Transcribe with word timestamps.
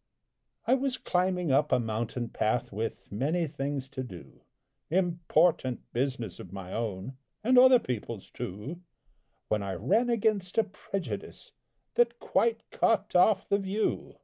_I 0.66 0.72
was 0.76 0.96
climbing 0.96 1.52
up 1.52 1.70
a 1.72 1.78
mountain 1.78 2.30
path, 2.30 2.72
With 2.72 3.12
many 3.12 3.46
things 3.46 3.86
to 3.90 4.02
do, 4.02 4.40
Important 4.88 5.82
business 5.92 6.40
of 6.40 6.54
my 6.54 6.72
own, 6.72 7.18
And 7.44 7.58
other 7.58 7.78
people's 7.78 8.30
too, 8.30 8.80
When 9.48 9.62
I 9.62 9.74
ran 9.74 10.08
against 10.08 10.56
a 10.56 10.64
Prejudice 10.64 11.52
That 11.96 12.18
quite 12.18 12.62
cut 12.70 13.14
off 13.14 13.46
the 13.46 13.58
view. 13.58 14.16